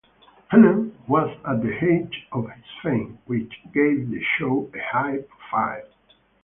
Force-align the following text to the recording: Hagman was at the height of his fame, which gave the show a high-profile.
Hagman 0.51 0.95
was 1.07 1.29
at 1.47 1.61
the 1.61 1.77
height 1.79 2.09
of 2.31 2.49
his 2.49 2.65
fame, 2.81 3.19
which 3.27 3.53
gave 3.71 4.09
the 4.09 4.19
show 4.39 4.67
a 4.73 4.79
high-profile. 4.79 5.85